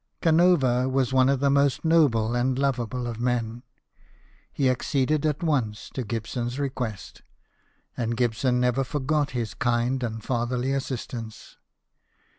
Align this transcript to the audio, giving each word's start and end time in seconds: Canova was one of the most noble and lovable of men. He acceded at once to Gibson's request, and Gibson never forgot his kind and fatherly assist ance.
Canova 0.19 0.89
was 0.89 1.13
one 1.13 1.29
of 1.29 1.41
the 1.41 1.51
most 1.51 1.85
noble 1.85 2.33
and 2.33 2.57
lovable 2.57 3.05
of 3.05 3.19
men. 3.19 3.61
He 4.51 4.67
acceded 4.67 5.27
at 5.27 5.43
once 5.43 5.91
to 5.93 6.03
Gibson's 6.03 6.57
request, 6.57 7.21
and 7.95 8.17
Gibson 8.17 8.59
never 8.59 8.83
forgot 8.83 9.29
his 9.37 9.53
kind 9.53 10.01
and 10.01 10.23
fatherly 10.23 10.73
assist 10.73 11.13
ance. 11.13 11.57